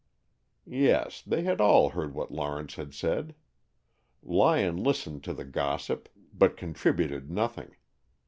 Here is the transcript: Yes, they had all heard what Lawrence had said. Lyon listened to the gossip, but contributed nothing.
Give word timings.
Yes, 0.65 1.21
they 1.21 1.43
had 1.43 1.61
all 1.61 1.89
heard 1.91 2.15
what 2.15 2.31
Lawrence 2.33 2.73
had 2.73 2.91
said. 2.91 3.35
Lyon 4.23 4.77
listened 4.77 5.23
to 5.25 5.31
the 5.31 5.45
gossip, 5.45 6.09
but 6.33 6.57
contributed 6.57 7.29
nothing. 7.29 7.75